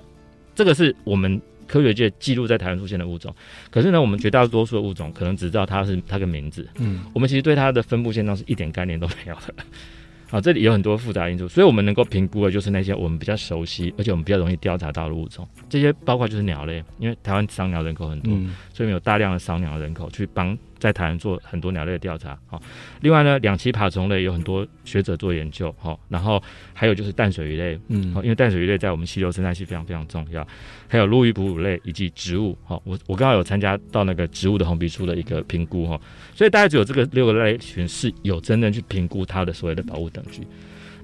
[0.53, 3.33] 这个是我们科学界记录在台湾出现的物种，
[3.69, 6.67] 可是呢，我们绝大多数的物种可能只知道它是它的名字。
[6.79, 9.53] 嗯，我们其实对它的分布现状是一点概念都没有的。
[10.27, 15.47] 好，这里有很多复杂因素，所以我们能够评估的就是那些我们比较熟悉，而且我们比较容易调查到的物种。
[15.69, 20.57] 这些包括就是鸟类，因为台湾赏鸟人口很多，嗯，所以有大量的赏鸟人口去帮。
[20.85, 22.61] 在台湾做很多鸟类的调查，好，
[23.01, 26.39] 另外呢，两栖爬虫类有很多学者做研究，好，然后
[26.75, 30.45] 还有就是淡水鱼类，嗯，好，因为淡水鱼类在我们溪流生态系非常非常重要，
[30.87, 35.99] 还有陆鱼哺乳类以及植物，好，我我刚刚有参加到那个植物的红皮书的一个评估，哈，
[36.35, 40.45] 所以大概只有这个六个类群是有真正去评估它的所谓的保护等级。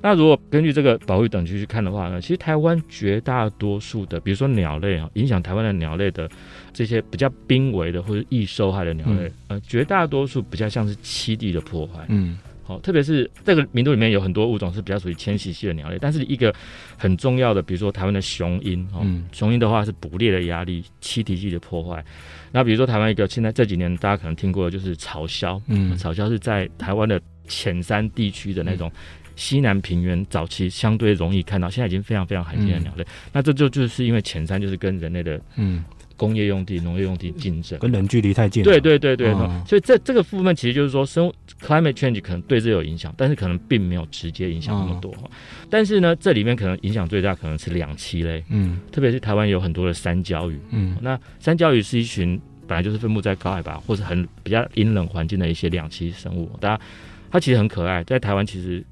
[0.03, 6.27] 那如果根据这个保护等级去看的话呢，其实台湾绝大多数的，比如说鸟类啊，影响台湾的鸟类的
[6.73, 12.05] 这些比较濒危的或者易受害的鸟类，嗯、呃，绝大多数比较像是栖地的破坏。
[12.07, 16.53] 嗯，好，特别是这个名录里面有很多物种是比较属于迁徙系的鸟类，但是一个
[16.97, 22.03] 很重要的，比如说台湾的雄鹰，哦，雄鹰的话是捕猎的压力、栖地系的破坏。
[22.51, 28.91] 那比如说台湾一个现在这几年大家可能听过的就是草鸮，嗯，草鸮是在台湾的浅山地区的那种。
[29.37, 33.03] 西南平原早期相对容易看到，现在已经非常非常罕见的鸟类。
[33.03, 35.83] 嗯、那这就就是因为浅山就是跟人类的嗯
[36.21, 38.63] 工业用地、农业用地竞争，跟人距离太近。
[38.63, 45.09] 对对对对，哦、所以这这个部分其实就是说，生物 climate change 可能对这有影响，但是可能并没有直接影响那么多。
[45.13, 45.31] 哦、
[45.67, 56.83] 但是呢，这里面可能影响最大可能是两栖类，嗯，特别是台湾有很多的三角鱼，嗯，那三角鱼是一群本来就是分布在高海拔或是很比较阴冷环境的一些两栖生物，大家
[57.31, 58.85] 它其实很可爱，在台湾其实。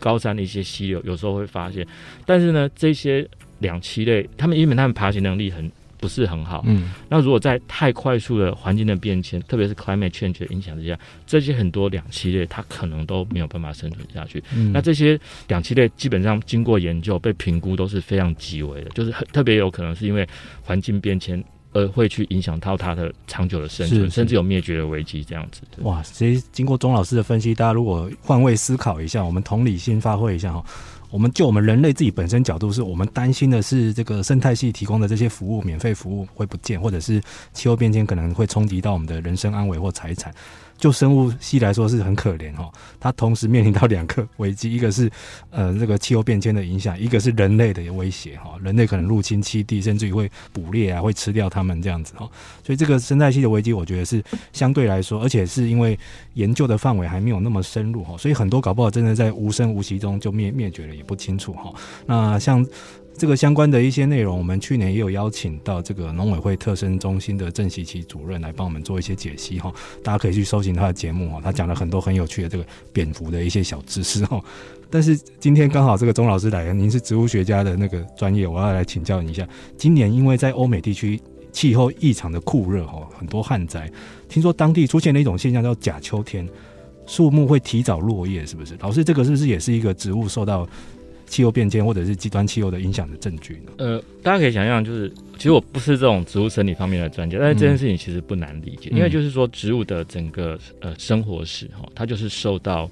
[0.00, 1.86] 高山的一些溪流，有时候会发现，
[2.26, 3.26] 但是呢，这些
[3.60, 5.70] 两栖类，它们因为它们爬行能力很
[6.04, 14.44] 不是很好，嗯，那如果在太快速的环境的变迁，特别是 climate change 的影响之下，这些很多两栖类它可能都没有办法生存下去。
[14.54, 20.28] 嗯，那这些两栖类基本上经过研究被评估都是非常极为的，就是很特别有可能是因为
[20.62, 21.42] 环境变迁。
[21.76, 25.62] 而会去影响到它的长久的生存，甚至有灭绝的危机这样子。
[25.78, 30.64] 哇，其实经过钟老师的分析，大家如果换位思考一下，我们同理心发挥一下哈，
[31.14, 37.22] 我们就我们人类自己本身角度，是我们担心的是这个生态系提供的这些服务，免费服务会不见，或者是
[37.52, 40.34] 气候变迁可能会冲击到我们的人身安危或财产。
[40.76, 45.10] 就生物系来说是很可怜哈，它同时面临到两个危机， 一个是
[45.50, 52.28] 呃这个气候变迁的影响，一个是人类的威胁哈，人类可能入侵栖地，甚至于会捕猎啊，会吃掉它们这样子哈，
[52.64, 55.98] 所以这个生态系的危机，我觉得是相对来说，而且是因为
[56.34, 61.72] 研究的范围还没有那么深入哈，所以很多搞不好真的在无声无息中就灭灭绝了，也不清楚哈。
[62.06, 62.66] 那像。
[63.16, 69.72] 这个相关的一些内容，我们去年也有邀请到这个农委会特生中心的郑锡奇主任来帮我们做一些解析哈，
[70.02, 74.42] 大家可以去搜寻他的节目哈，他讲了很多很有趣的这个蝙蝠的一些小知识哈。
[74.90, 79.48] 但是今天刚好这个钟老师来了，您是植物学家的那个专业，我要来请教你一下。
[79.76, 81.20] 今年因为在欧美地区
[81.52, 83.90] 气候异常的酷热哈，很多旱灾，
[84.28, 86.48] 听说当地出现了一种现象叫假秋天，
[87.06, 88.76] 树木会提早落叶，是不是？
[88.80, 90.68] 老师，这个是不是也是一个植物受到？
[91.26, 93.72] 气候变迁或者是极端气候的影响的证据呢？
[93.78, 102.88] 呃，大家可以想象，就是其实我不是这种植物生理方面的专家，但是这件事情其实不难理解，嗯、因为就是说植物的整个呃生活史哈，它就是受到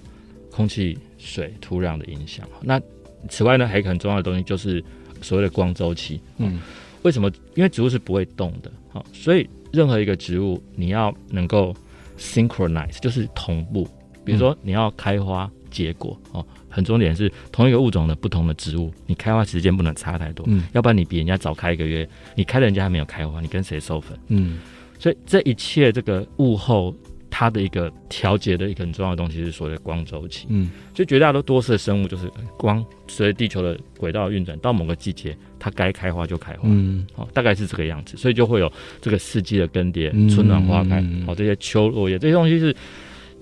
[0.51, 2.47] 空气、水、土壤的影响。
[2.61, 2.81] 那
[3.29, 4.83] 此外呢，还有一个很重要的东西就是
[5.21, 6.21] 所谓的光周期。
[6.39, 6.61] 嗯，
[7.03, 7.31] 为什么？
[7.55, 11.75] 因为植物是不会动的，好，所以任何一个植物，你要能够
[12.19, 13.87] synchronize，就是同步。
[14.25, 24.19] 比如说你要开花结果哦，很重点是同一个物种的不同的植物，你开花时间不能差太多，嗯，要不然你比人家早开一个月，你开了人家还没有开花，你跟谁授粉？
[24.29, 24.59] 嗯，
[24.99, 26.93] 所以这一切这个物候。
[27.35, 42.77] 它的一个调节的一个很重要的东西是所谓的光周期，嗯，所以绝大多数的生物就是光随着地球的轨道运转，到某个季节它该开花就开花，嗯，好，大概是这个样子，所以就会有这个四季的更迭，春暖花开，好，这些秋落叶这些东西是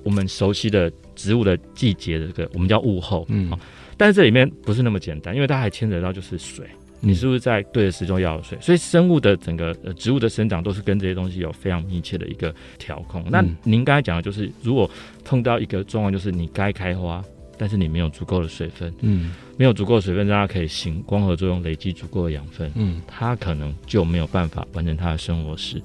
[0.04, 0.88] 我们熟悉的
[1.20, 3.52] 植物的季节的这个我们叫物候，嗯，
[3.96, 6.64] 但是这里面不是那么简单，因为它还牵扯到就是水。
[7.02, 8.58] 你是不是在对的时钟要有水？
[8.60, 13.24] 所以生物的整个呃植物的生长都是跟这些东西有非常密切的一个调控。
[13.30, 14.90] 那您刚才讲的就是，如果
[15.24, 17.22] 碰到一个状况，就是你该开花，
[17.56, 25.80] 但是你没有足够的水分，嗯，没有足够的水分让它可以行光合作用，累积足够的养分，嗯，它可能就没有办法完成它的生活史。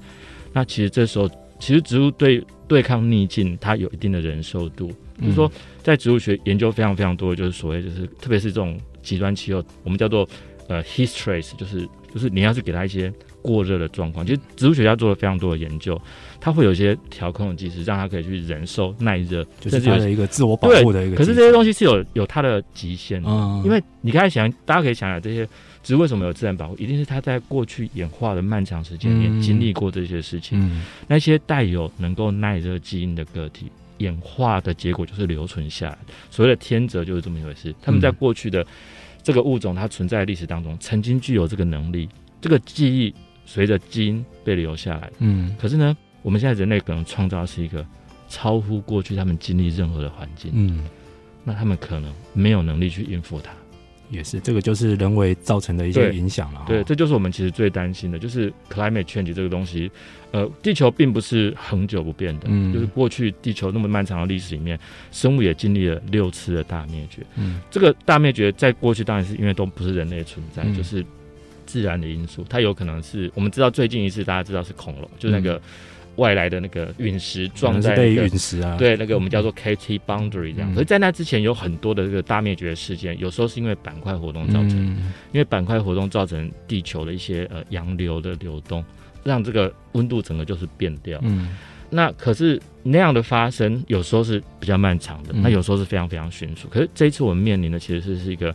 [0.52, 4.90] 那其实这时候，其实植物对对抗逆境，它有一定的忍受度。
[5.20, 5.50] 就是说，
[5.82, 10.28] 在植物学研究非常非常多的，就是所谓就是特别是这种极端气候，我们叫做。
[10.68, 13.08] 呃，heat stress 就是就是你要去给它一些
[13.40, 15.96] 过热的状况，其实植物学家做了非常多的研究，
[16.40, 21.14] 它会有一些调控的机制，让它可以去忍受耐热，就是它的一个自我保护的一个。
[21.14, 25.48] 可是这些东西是有有它的极限的，嗯，因为你刚才想，大家可以想想这些
[25.86, 38.66] 植物为什么有自然保护，一定是它在过去演化的漫长时间里面经历过这些事情，嗯，那些带有能够耐热基因的个体演化的结果就是留存下来，所谓的天择就是这么一回事，他们在过去的。
[39.22, 42.08] 这个物种它存在的历史当中，曾经具有这个能力，
[42.40, 43.12] 这个记忆
[43.44, 45.10] 随着基因被留下来。
[45.18, 47.84] 嗯，可是呢，我们现在人类可能创造的是一个
[48.28, 50.52] 超乎过去他们经历任何的环境。
[50.54, 50.84] 嗯，
[51.42, 53.50] 那他们可能没有能力去应付它。
[54.10, 56.64] 也是，这个就是人为造成的一些影响了。
[56.66, 59.90] 对，这就是我们其实最担心的，就是 climate change 这个东西。
[60.32, 64.78] 呃，地球并不是恒久不变的，嗯，就是过去地球那么漫长的历史里面，
[65.10, 67.22] 生物也经历了六次的大灭绝。
[67.36, 71.04] 嗯，这个大灭绝在过去当然是因为都不是人类存在，嗯，就是
[71.64, 72.44] 自然的因素。
[72.48, 75.54] 它有可能是我们知道最近一次大家知道是恐龙，就是那个。
[75.56, 75.60] 嗯
[76.16, 80.72] 外来的那个陨石撞在那个陨石啊，对，那个我们叫做 KT boundary 这样。
[80.74, 84.76] 所以在那之前有很多的这个大灭绝事件，有时候是因为板块活动造成，
[85.32, 88.84] 因为板块活动造成地球的一些呃洋流的流动，
[89.24, 91.18] 让这个温度整个就是变掉。
[91.22, 91.54] 嗯，
[91.90, 96.68] 那可是那样的发生有时候是比较漫长的，那有时候是非常非常迅速。
[96.68, 98.54] 可是这一次我们面临的其实是是一个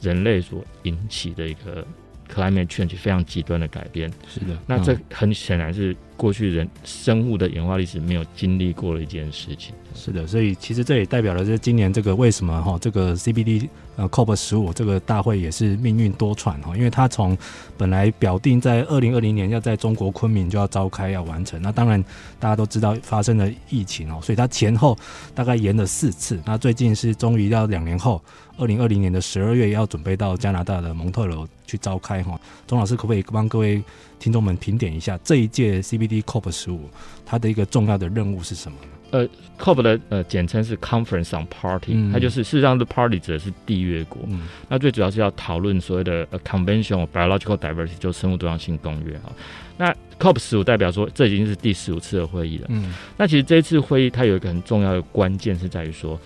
[0.00, 1.86] 人类所引起的一个
[2.32, 4.10] climate change 非常极端的改变。
[4.26, 5.94] 是的，那这很显然是。
[6.14, 17.38] 过去人生物的演化历史没有经历过的一件事情，是的，所以其实这也代表了，就是今年这个为什么哈，这个 CBD 呃 COP 十五这个大会也是命运多舛哈，因为它从
[17.78, 22.02] 本来表定在二零二零年要在中国昆明就要召开要完成，那当然
[22.40, 24.98] 大家都知道发生了疫情哦，所以它前后
[25.36, 28.20] 大概延了四次，那最近是终于要两年后，
[28.56, 32.36] 二零二零年的十二月要准备到加拿大的蒙特娄去召开哈，
[32.66, 33.80] 钟老师可不可以帮各位
[34.18, 36.88] 听众们评点一下这一届 CBD COP 十五，
[37.24, 38.76] 它的一个重要的任务是什么？
[39.12, 44.22] 呃，COP 的呃简称是 Conference on Party，、嗯、它就是事实上的 Party 指的是缔约国。
[44.26, 49.30] 嗯、那最主要是要讨论所谓的 Convention of Biological Diversity，就生物多样性公约哈。
[49.76, 52.66] 那 COP 十五代表说这已经是第十五次的会议了。
[52.70, 56.18] 嗯，那其实这一次会议它有一个很重要的关键是在于说。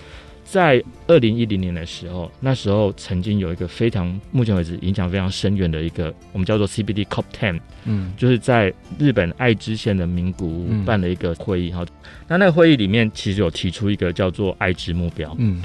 [0.49, 11.83] 在二零一零年的时候，那时候曾经有一个非常目前为止影响非常深远的一个，我们叫做 CBD COP Ten，嗯，就是在日本爱知县的名古屋办了一个会议哈。
[11.83, 15.61] 嗯、那那个会议里面其实有提出一个叫做爱知目标，嗯，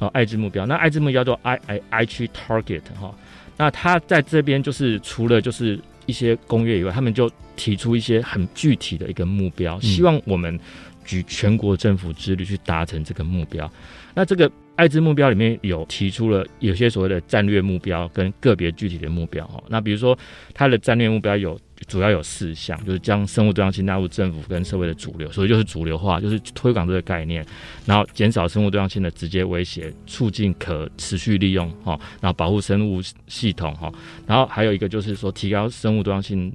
[0.00, 3.14] 哦，爱知目标，那爱知目标叫做 I I Aichi Target 哈。
[3.56, 10.58] 那他在这边就是除了就是一些公约以外，他们就提出一些很具体的一个目标，希望我们
[11.04, 13.70] 举全国政府之力去达成这个目标。
[14.14, 19.62] 那这个爱知目标里面有提出了有些所谓的战略目标跟个别具体的目标哈。
[19.68, 20.16] 那比如说
[20.52, 27.44] 它的战略目标有主要有四项，就是将生物多样性纳入政府跟社会的主流，所以就是主流化，就是推广这个概念，
[27.84, 33.92] 然后减少生物多样性的直接威胁，促进可持续利用哈，然后保护生物系统哈，
[34.26, 36.52] 然后还有一个就是说提高生物多样性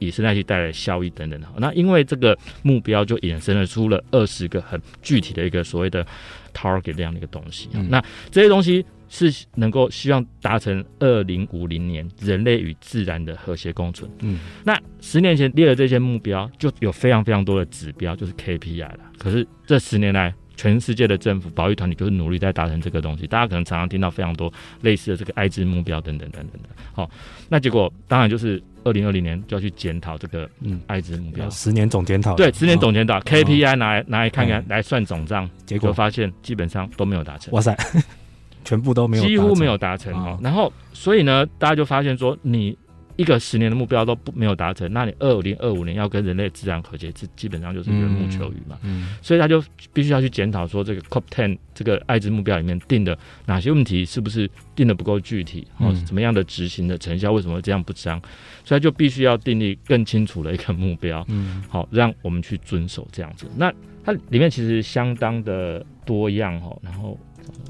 [0.00, 1.46] 以生态系带来的效益等等的。
[1.58, 6.04] 那因为这个目标就衍生了出了二十个很具体的一个所谓的。
[6.52, 14.10] target 这样的一个东西，嗯、那这些东西是能够希望达成二零五零年人类与自然的和谐共存。
[14.18, 18.98] 嗯，那十年前列的这些目标就有非常非常多的指标，就是 KPI 了。
[19.16, 23.26] 可是这十年来全世界的政府保育团体就是努力在达成这个东西。
[23.26, 26.68] 大家可能常常听到非常多类似的这个爱滋目标等等等等的。
[26.92, 27.10] 好，
[27.48, 32.34] 那结果当然就是二零二零年就要去检讨这个嗯爱滋目标，嗯、十年总检讨。
[32.34, 37.54] 对，十年总检讨、哦、KPI 拿来拿来看看、嗯、来算总账，结果发现基本上都没有达成。
[37.54, 37.74] 哇塞，
[38.62, 40.38] 全部都没有，几乎没有达成哦。
[40.42, 42.76] 然后所以呢，大家就发现说你。
[43.20, 48.78] 一个十年的目标都不没有达成，那你二零二五年要跟人类自然和解，这基本上就是缘木求鱼嘛。
[48.80, 58.18] 嗯，嗯，所以他就必须要去检讨说，这个 COP Ten 这个爱之目标里面定的哪些问题是不是定的不够具体，或怎么样的执行的成效为什么这样不彰？
[58.64, 63.46] 所以他就必须要定立更清楚的一个目标，嗯，好让我们去遵守这样子。
[63.54, 63.70] 那
[64.02, 67.18] 它里面其实相当的多样哈，然后。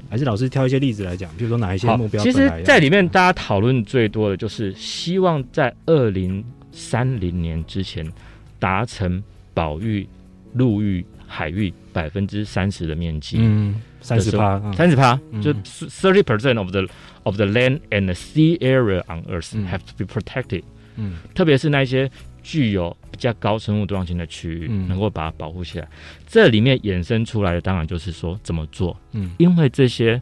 [0.09, 2.21] 还是老师挑一些例子来讲，比如说哪一些目标？
[2.23, 8.05] 其实，在里面大家讨论最多的就是希望在二零三零年之前
[8.59, 10.07] 达成保育
[10.53, 13.37] 陆域、海域百分之三十的面积。
[13.39, 16.85] 嗯，三十趴，三十趴，就 thirty percent of the
[17.23, 20.63] of the land and the sea area on Earth have to be protected。
[20.95, 22.09] 嗯，特别是那些。
[22.43, 25.87] 具有比较高生物多样性的区域，能够把它保护起来。
[26.25, 28.97] 这里面衍生出来的，当然就是说怎么做。
[29.11, 30.21] 嗯，因为这些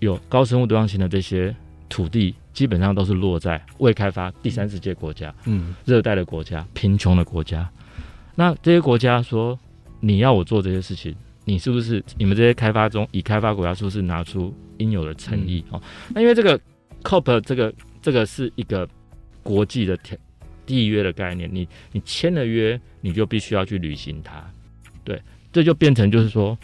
[0.00, 1.54] 有高生物多样性的这些
[1.88, 7.68] 土地，基本上都是落在未开发第三世界国家，嗯，热带的国家、贫穷的国家。
[8.34, 9.58] 那这些国家说，
[10.00, 15.64] 你要我做这些事情，你是不是你们这些开发中已开发国家是不是拿出应有的诚意？
[15.70, 16.60] 哦，那因为这个
[17.02, 18.86] COP 这个这个是一个
[19.42, 20.18] 国际的条。
[20.66, 24.44] 缔约的概念，你你签了约，你就必须要去履行它。
[25.04, 25.20] 对，
[25.52, 26.58] 这就变成就是说，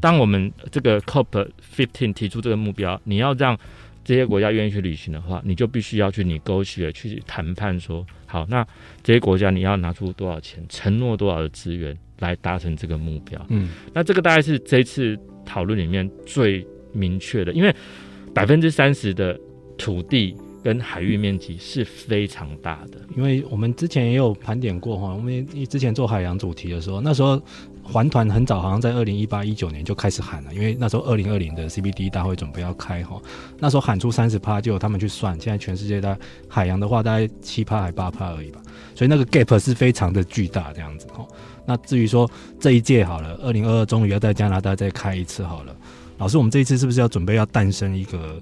[0.00, 3.56] 当我们这个 COP fifteen 提出这个目标，你要让
[4.02, 8.66] 这些国家愿意去履行的话，你就必须要去 negotiate 去谈判说，好，那
[9.02, 13.40] 这些国家你要拿出多少钱，承诺多少的资源来达成这个目标。
[13.50, 17.72] 嗯，那这个大概是这一次讨论里面最明确的，因为
[18.34, 19.38] 百分之三十的
[19.78, 20.34] 土地。
[20.62, 27.40] 跟海域面积是非常大的，因为我们之前也有盘点过哈，我们之前做海洋主题的时候，那时候
[27.82, 33.20] 环团很早，好像在二零一八一九年就开始喊了，因为那时候二零二零的 CBD 大会准备要开哈，
[33.58, 38.60] 那时候喊出三十趴，就有他们去算，现在全世界的海洋的话，大概七趴还八趴而已吧，
[38.94, 41.26] 所以那个 gap 是非常的巨大这样子哈。
[41.64, 45.74] 那至于说这一届好了，二零二二终于要在加拿大再开一次好了，
[46.18, 48.38] 老师，我们这一次是不是要准备要诞生一个？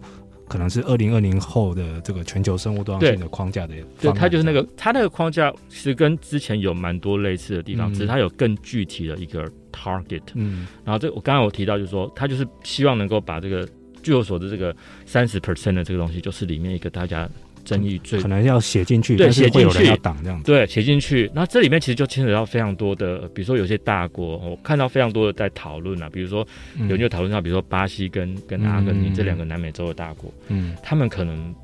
[0.49, 10.23] 可能是二零二零后的这个全球生物多样性的框架的，对，它就是那个，它那个框架其实跟之前有蛮多类似的地方，嗯、只是它有更具体的一个 target。
[10.35, 13.69] 嗯，然后这我刚刚有提到，就是说，它就是希望能够把这个
[14.03, 17.29] 据我所知这个三十 percent 的这个东西，就是里面一个大家。
[17.69, 21.31] 争议最可能要写进去，对，写进去要挡这样子，对，写进去。
[21.35, 26.47] 那这里面其实就牵扯到非常多的，比如说有些大国，我看到非常多的在讨论啊，比如说
[26.81, 31.55] 有人就讨论到，比如说巴西跟跟阿根廷这两个南美洲的大国，嗯，他们可能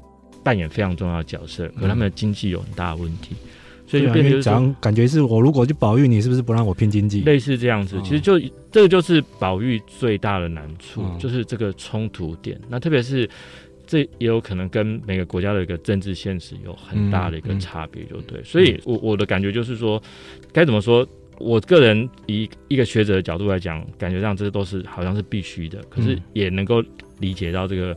[0.42, 3.34] 扮演非常重要的角色，可他们的经济有很大的问题，
[3.86, 7.22] 所以就变成讲感觉是我如果去保育你，是不是不让我拼经济？
[7.22, 8.38] 类似这样子，其实就
[8.70, 12.60] 这个就是保育最大的难处，就是这个冲突点。
[12.68, 13.26] 那特别是。
[13.86, 18.42] 这也有可能跟每个国家的一个政治现实有很大的一个差别，就对。
[18.42, 20.02] 所以，我我的感觉就是说，
[20.52, 21.06] 该怎么说？
[21.38, 26.80] 我个人以一个学者的角度来讲，感觉上这都是好像是必须的，可是也能够
[27.18, 27.96] 理解到这个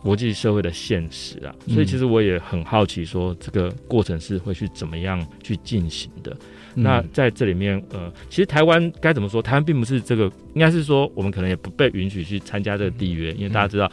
[0.00, 1.52] 国际社会的现实啊。
[1.66, 6.36] 所以，其实我也很好奇，说这个过程是会去怎么样去进行的。
[6.74, 9.42] 那在这里面，呃，其实台湾该怎么说？
[9.42, 13.90] 台湾并不是这个，应该是说我们可能也不被允许去参加这个缔约，因为大家知道。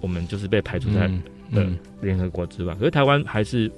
[0.00, 1.10] 我们就是被排除在
[1.52, 1.66] 呃
[2.00, 3.70] 联合国之外，可是台湾还是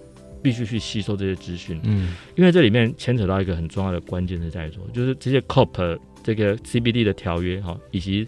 [0.42, 8.26] 必须去吸收这些资讯，嗯，因为这里面牵扯到一个很重要的关键是在说，就是这些 COP 这个 CBD 的条约哈，以及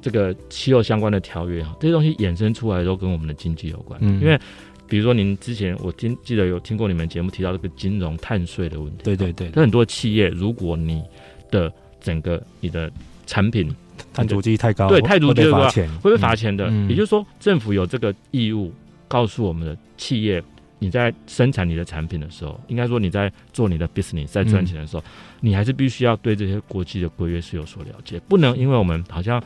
[0.00, 4.38] 这个气候相关的条约哈，这些东西衍生出来都跟我们的经济有关，因为
[4.88, 11.02] 比如说您之前我听记得有听过你们节目提到这个金融碳税的问题，对对对，很多企业如果你
[11.50, 12.90] 的整个你的
[13.26, 13.74] 产品。
[14.12, 15.68] 碳足迹太高，对，碳足迹的话
[16.02, 16.70] 会被罚钱的。
[16.88, 18.72] 也就是说，政府有这个义务
[19.06, 20.42] 告诉我们的企业，
[20.78, 25.04] 你在生产你的产品的时候，应该说你在做你的 business，在赚钱的时候，
[25.40, 29.42] 你还是必须要对这些国际的规约是有所了解，不能因为我们好像，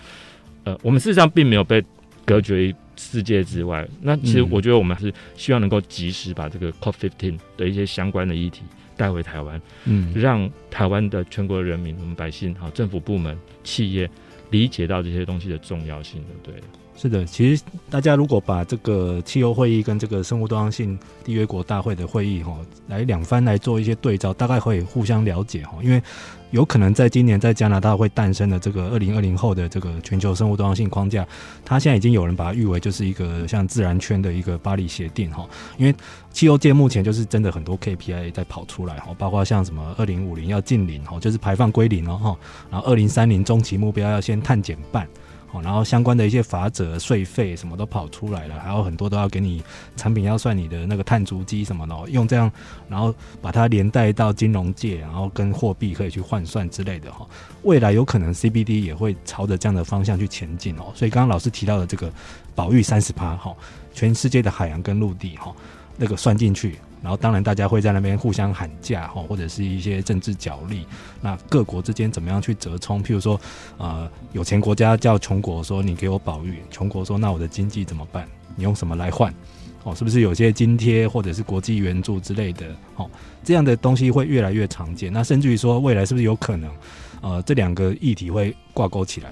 [0.64, 1.84] 呃，我们事实上并没有被
[2.24, 3.86] 隔绝于世界之外。
[4.01, 8.62] 那其实我觉得我们还是希望能够及时把这个 COP15 的一些相关的议题
[8.97, 14.09] 带回台湾，嗯，让台湾的全国人民、我们百姓、好政府部门、企业。
[14.51, 16.62] 理解到这些东西的重要性，对不对？
[16.97, 25.76] 是的，其实大家如果把这个气候会议跟这个生物多样性缔约国大会的会议哈，来两番来做一些对照，大概会互相了解哈。
[25.82, 26.01] 因为
[26.55, 31.26] 有可能在今年在加拿大会诞生的这个二零二零后的这个全球生物多样性框架，
[31.64, 35.44] 它现在已经有人把它誉为就是一个像自然圈的一个巴黎协定哈。
[35.76, 35.92] 因为
[36.30, 42.36] 气候界目前就是真的很多 KPI 在跑出来哈，包括像什么二零五零要净零哈，就是排放归零了哈，
[42.70, 45.09] 然后二零三零中期目标要先碳减半。
[45.62, 49.62] 然后相关的一些法则、税费什么都跑出来了，还有很多都要给你
[49.96, 52.50] 产品要算你的那个碳足迹什么的，用这样，
[52.88, 57.26] 然后把它连带到金融界，然后跟货币可以去换算之类的哈。
[57.62, 60.92] 未来有可能 CBD 也会朝着这样的方向去前进哦。
[60.94, 62.12] 所以刚刚老师提到的这个
[62.55, 63.55] 保育三十趴哈，
[63.92, 65.55] 全世界的海洋跟陆地哈，
[65.97, 66.78] 那个算进去。
[67.03, 70.86] 然后，当然，大家会在那边互相喊价哈，或者是一些政治角力。
[71.20, 73.05] 那各国之间怎么样去折冲？
[73.05, 73.38] 譬如说，
[73.76, 78.26] 呃，有钱国家叫穷国说：“你给我保育。”穷国说：“那我的经济怎么办？
[78.57, 79.30] 你用什么来换？”
[79.84, 82.74] 哦，是不是有些津贴或者是国际援助之类的？
[82.97, 83.11] 哦，
[83.42, 85.12] 这样的东西会越来越常见。
[85.12, 86.70] 那甚至于说，未来是不是有可能，
[87.20, 89.30] 呃，这两个议题会挂钩起来？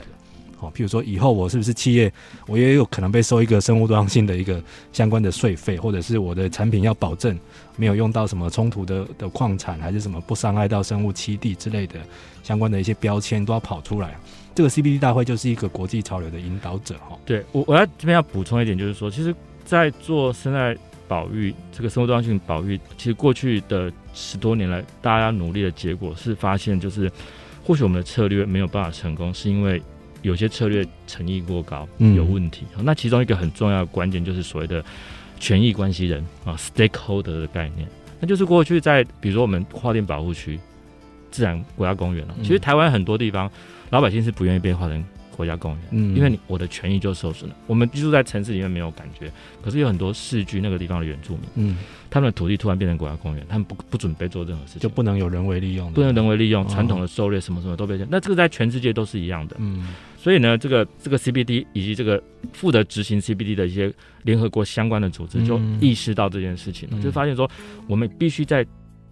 [0.63, 2.11] 哦，譬如说，以后我是不是企业，
[2.47, 7.37] 我也有可能被收一个生物多样性的一个相关的税费，或者是我的产品要保证
[7.77, 11.97] 没有用到什么冲突的的矿产，还是什么不伤害到生物栖地之类的
[12.45, 14.17] 相关的一些标签都要跑出来。
[14.55, 16.95] 这个 CBD 大会就是一个国际潮流的引导者。
[17.09, 19.35] 哈，对我我要这边要补充一点，就是说，其实，
[19.65, 20.77] 在做生态
[21.09, 27.11] 保育这个生物多样性保育，其实过去的十多年来，大家努力的结果是发现，就是
[27.65, 29.83] 或许我们的策略没有办法成功，是因为。
[30.23, 32.65] 有些策略诚意过高，有问题。
[32.79, 34.83] 嗯、那其中一个很重要的关键就是所谓的
[35.39, 37.87] 权益关系人啊，stakeholder 的概念。
[38.19, 40.59] 那就是过去在比如说我们划定保护区、
[41.31, 42.35] 自然国家公园了。
[42.41, 43.51] 其实台湾很多地方
[43.91, 45.05] 老百姓是不愿意被划成。
[45.35, 47.57] 国家公园，嗯，因为你我的权益就受损了。
[47.67, 51.79] 我们居住在城市里面没有感觉，可是有很多市居那个地方的原住民，嗯，
[52.11, 57.99] 他们的土地突然变成国家公园，他们不不准备做任何事情，就不能有人为利用，不能人为利用，传统的狩猎什么什么都被。
[58.11, 59.89] 那这个在全世界都是一样的，嗯，
[60.23, 63.93] 所以呢，这个这个 CBD 以及这个负责执行 CBD 的一些
[64.23, 67.51] 联合国相关的组织就意识到这件事情了，就发现说
[67.89, 68.65] 我们必须在。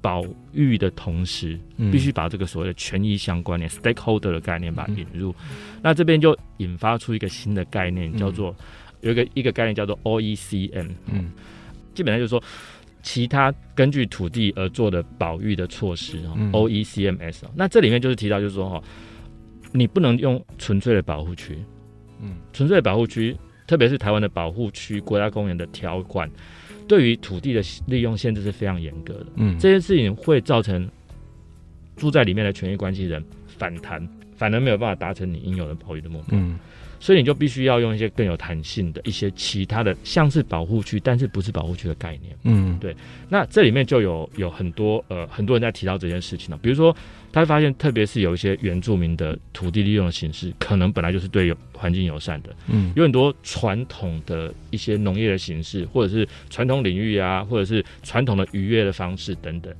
[0.02, 1.61] 保育的同时，
[1.92, 5.30] 必须把这个所谓的权益相关联、嗯、（stakeholder） 的概念把它引入。
[5.42, 8.64] 嗯、那这边就引发出一个新的概念，叫做、嗯、
[9.02, 10.88] 有一个一个概念叫做 OECM。
[11.04, 11.30] 嗯，
[11.92, 12.42] 基本上就是说，
[13.02, 16.18] 其他根据土地而做的保育的措施。
[16.34, 17.42] 嗯、OECMS。
[17.54, 18.82] 那这里面就是提到，就是说哈，
[19.72, 21.58] 你不能用纯粹的保护区。
[22.20, 26.30] 嗯，纯粹的保护区，特别是台湾的保护区、国家公园的条款。
[26.88, 30.90] 对于土地的利用限制是非常严格的，嗯，这件事情会造成
[31.94, 34.04] 住在里面的权益关系人反弹，
[34.41, 36.59] 反而没有办法达成你应有的保育的目标，嗯，
[36.99, 42.97] 所以你就必须要用一些更有弹性的一些其他的，像是保护区，但是不是保护区的概念，嗯，对，
[43.28, 46.97] 那这里面就有有很多呃很多人在提到这件事情了，比如说。
[47.32, 52.53] 他会发现，特别是有一些原住民的土地利用的形式，可能本来就是对环境友善的。
[52.66, 59.72] 嗯，有很多传统的一些农业的形式，或者是传统领域啊，或者是传统的渔业的方式等等。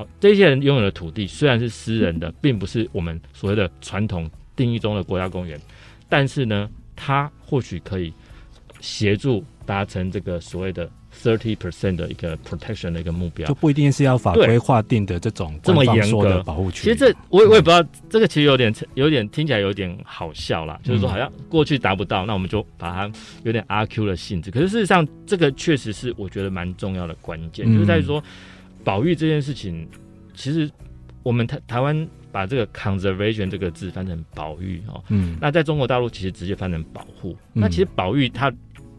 [0.00, 5.60] 好，这些人拥有的土地虽然是私人的， 并不是我们所谓的传统定义中的国家公园，
[6.08, 8.12] 但是呢，他或许可以
[8.80, 10.90] 协助达成这个所谓的。
[11.22, 16.84] thirty percent 的一个 protection 的一个目标，就不一定是要法规划定的这种这么严格的保护区。
[16.84, 24.52] 其实这我我也不知道，这个其实有点有点听起来有点好笑啦，就是说好像过去达不到，那我们就把它有点阿 Q 的性质。
[24.52, 28.22] 可是事实上，这个确实是我觉得蛮重要的关键，就是在于说
[28.84, 29.88] 保育这件事情，
[30.34, 30.70] 其实
[31.22, 37.36] 我们台台湾把这个 conservation 这个字翻成保育哦，嗯，那在中国大陆其实直接翻成保护。
[37.52, 38.52] 那其实保育它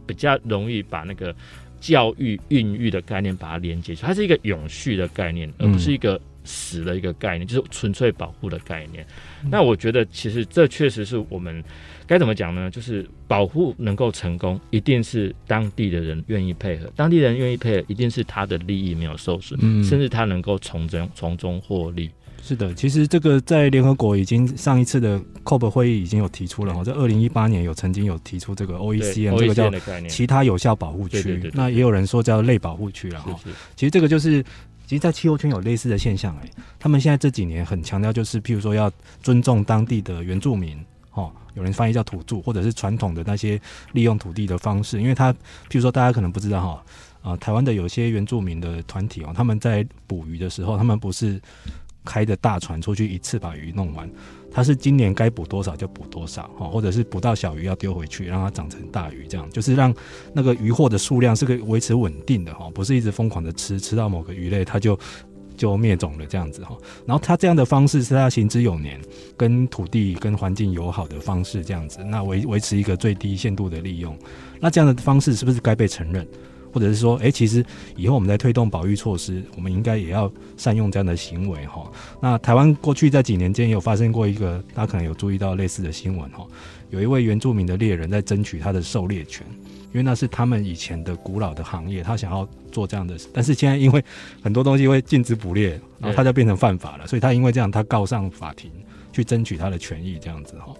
[0.05, 1.36] 比较容易把那个。
[1.82, 9.03] 教育孕育的概念，把它连接起来，它是一个永续的概念，而不是一个死的一个概念，就是纯粹保护的概念。
[9.49, 11.63] 那我觉得，其实这确实是我们
[12.12, 12.70] 该怎么讲呢？
[12.70, 22.12] 就是保护能够成功，一定是当地的人愿意配合，当地人愿意配合，一定是他的利益没有受损，甚至他能够从中从中获利。
[22.43, 29.72] 是的，其实这个在联合国已经上一次的 COP 会议已经有提出了哈，在二零一八年有曾经有提出这个 OECN 这个叫
[30.09, 33.34] 其他有效保护区，那也有人说叫类保护区了哈。
[33.78, 34.43] 其实这个就是，
[34.86, 38.91] 其实，在气候圈有类似的现象哎，他们现在这几年很强调就是，譬如说要
[39.24, 40.78] 尊重当地的原住民
[41.09, 43.60] 哈，有人翻译叫土著，或者是传统的那些
[43.93, 51.41] 利用土地的方式，因为他譬如说大家可能不知道哈，啊，台湾的有些原住民的团体哦，他们在捕鱼的时候，他们不是。
[52.04, 54.10] 开着大船出去一次把鱼弄完，
[54.52, 59.93] 他是今年该捕多少就捕多少哈，或者是捕到小鱼要丢回去，让它长成大鱼，这样就是让
[60.34, 64.99] 那个渔获的数量是可以维持稳定的哈，不是一直疯狂的吃，吃到某个鱼类它就
[65.62, 66.76] 就灭种了这样子哈。
[67.05, 68.99] 然后他这样的方式是他行之有年，
[69.38, 74.18] 跟土地跟环境友好的方式这样子，那维维持一个最低限度的利用，
[74.59, 76.28] 那这样的方式是不是该被承认？
[76.74, 77.64] 或者是说，诶、欸，其实
[77.97, 81.91] 以后我们在推动保育措施，我们应该也要善用这样的行为哈。
[82.22, 86.47] 那台湾过去在几年间有发生过一个，大家可能有注意到类似的新闻哈。
[86.89, 89.45] 有一位原住民的猎人在争取他的狩猎权，
[89.93, 93.27] 因为那是他们以前的古老的行业，他想要做这样的事。
[93.33, 94.03] 但是现在因为
[94.41, 98.71] 很多东西会禁止捕猎，然后他就变成犯法了，所以他因为这样，他告上法庭
[99.11, 100.73] 去争取他的权益，这样子哈。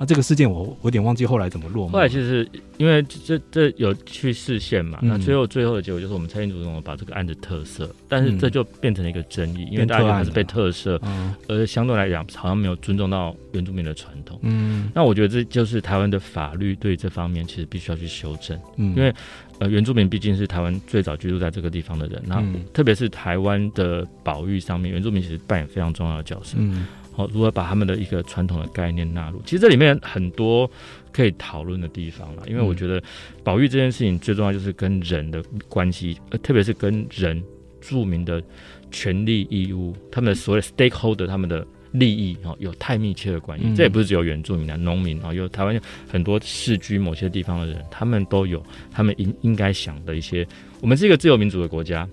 [0.00, 1.92] 那这个事件我我有点忘记后来怎么落幕。
[1.92, 2.48] 后来其实
[2.78, 14.40] 因为这这有去视线嘛，嗯、那最后最后的结果就是我们蔡英文总统把这个案子特赦，但是这就变成了一个争议，嗯、因为大家还是被特赦，嗯、而相对来讲好像没有尊重到原住民的传统。
[14.40, 19.12] 嗯，那我觉得这就是台湾的法律对这方面其实必须要去修正，嗯，因为
[19.58, 26.56] 呃原住民毕竟是台湾最早居住在这个地方的人，那、嗯、特别是台湾的保育上面，原住民其实扮演非常重要的角色。
[26.58, 26.86] 嗯。
[27.20, 29.42] 好，如何把他们的一个传统的概念纳入？
[29.44, 30.70] 其实这里面很多
[31.12, 32.44] 可以讨论的地方了。
[32.48, 33.02] 因为我觉得
[33.44, 37.42] 保育这件事情最重要就是跟人的关系，呃，特别是跟人
[37.80, 38.42] 著名的
[38.90, 43.74] 权利义务，他们的所谓 stakeholder，他们的利益哦，有太密切的关系。
[43.74, 50.46] 这也不是只有原住民啊，农民啊，有台湾很多市居某些地方的人，他们都有他们应应该想的一些。
[50.80, 52.08] 我们是一个自由民主的国家，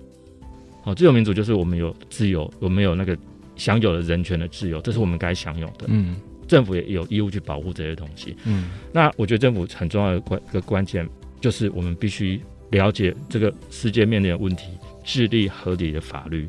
[0.84, 3.16] 哦，自由民主就是我们有自由，我们有那个。
[3.58, 5.84] 享有了人权的自由，这是我们该享有的。
[5.88, 8.34] 嗯，政府也有义务去保护这些东西。
[8.46, 11.06] 嗯，那我觉得政府很重要的关一个关键，
[11.40, 12.40] 就是我们必须
[12.70, 14.68] 了解这个世界面临的问题，
[15.04, 16.48] 制定合理的法律，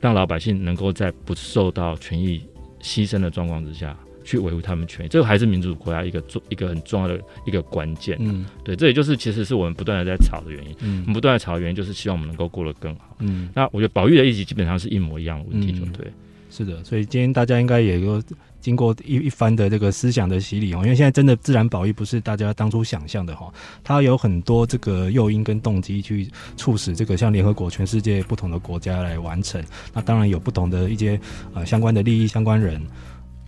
[0.00, 2.40] 让老百姓能够在不受到权益
[2.80, 5.08] 牺牲的状况之下去维护他们权益。
[5.08, 8.16] 这个还是民主国家一个重一个很重要的一个关键。
[8.20, 10.76] 嗯，对，这也就是其实是我们不断的在吵的原因。
[10.80, 13.16] 嗯，我们不断的吵的原因就是希望我们能够过得更好。
[13.20, 16.06] 嗯，那我觉得保育的议题基本上是一模一样的问题，就对。
[16.06, 16.12] 嗯
[16.54, 18.22] 是的，所以今天大家应该也有
[18.60, 23.50] 经过一一番的这个思想的洗礼哦，因为现在真的自然保育不是大家当初想象的哈，
[23.82, 31.18] 它有很多这个诱因跟动机去促使这个像联合国全世界不同的国家来完成，那当然有不同的一些
[31.54, 32.80] 呃相关的利益相关人。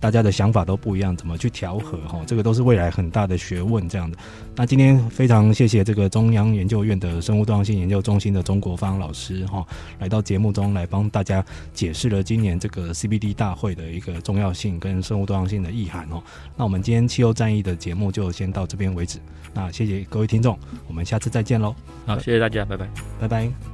[0.05, 2.23] 大家的想法都不一样，怎么去调和哈？
[2.27, 3.89] 这个都是未来很大的学问。
[3.89, 4.19] 这样的，
[4.55, 9.67] 那今天非常谢谢这个中央研究院的生物多样性研究中心的钟国芳老师哈，
[10.01, 11.43] 来到节目中来帮大家
[11.73, 16.23] 解释了今年这个 CBD 大会的一个重要性跟生物多样性的意涵哦。
[16.55, 19.19] 那我们今天气候战役的节目就先到这边为止。
[19.55, 21.75] 那谢谢各位听众，我们下次再见喽。
[22.05, 22.87] 好，谢谢大家，拜拜，
[23.23, 23.74] 拜拜。